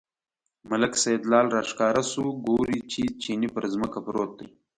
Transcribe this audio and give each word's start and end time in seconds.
ملک 0.69 0.93
سیدلال 1.03 1.47
راښکاره 1.55 2.03
شو، 2.11 2.25
ګوري 2.45 2.79
چې 2.91 3.01
چیني 3.21 3.49
پر 3.55 3.63
ځمکه 3.73 3.99
پروت 4.05 4.31
دی. 4.39 4.47